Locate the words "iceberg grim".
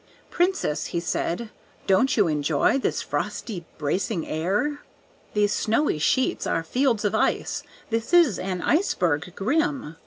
8.63-9.97